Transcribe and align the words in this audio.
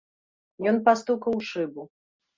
Ён 0.71 0.81
пастукаў 0.87 1.39
у 1.41 1.45
шыбу. 1.53 1.81